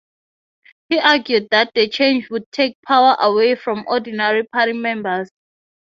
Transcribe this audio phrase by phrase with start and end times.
[0.89, 5.29] He argued that the change would take power away from ordinary party members.